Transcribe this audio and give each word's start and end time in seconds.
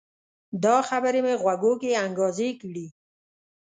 دا 0.63 0.75
خبرې 0.89 1.19
مې 1.25 1.33
غوږو 1.41 1.73
کې 1.81 1.99
انګازې 2.05 2.49
کړي 2.61 2.87